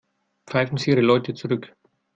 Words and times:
Pfeifen 0.47 0.79
Sie 0.79 0.89
Ihre 0.89 1.01
Leute 1.01 1.35
zurück. 1.35 1.75